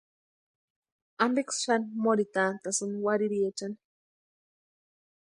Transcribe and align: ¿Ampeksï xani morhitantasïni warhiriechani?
¿Ampeksï 1.25 1.59
xani 1.65 1.87
morhitantasïni 2.03 3.01
warhiriechani? 3.05 3.77